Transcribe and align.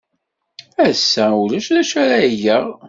Ass-a, 0.87 1.25
ulac 1.41 1.67
d 1.73 1.77
acu 1.81 1.95
ara 2.03 2.17
geɣ. 2.41 2.65